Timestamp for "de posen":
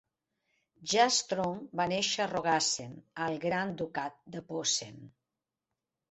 4.37-4.97